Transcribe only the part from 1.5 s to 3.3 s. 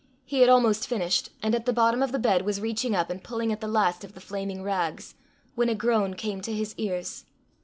at the bottom of the bed, was reaching up and